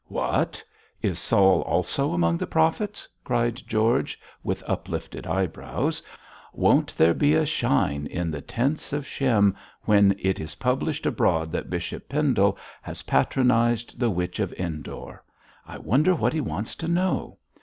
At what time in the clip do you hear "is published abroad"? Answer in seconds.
10.39-11.51